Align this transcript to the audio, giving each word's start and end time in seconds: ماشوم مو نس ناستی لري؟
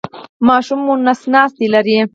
ماشوم 0.47 0.79
مو 0.85 0.93
نس 1.07 1.21
ناستی 1.33 1.65
لري؟ 1.73 1.95